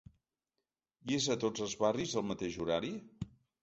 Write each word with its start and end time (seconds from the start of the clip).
I 1.13 1.19
es 1.19 1.29
a 1.35 1.39
tots 1.45 1.67
els 1.69 1.79
barris 1.85 2.19
el 2.25 2.29
mateix 2.35 2.63
horari? 2.67 2.95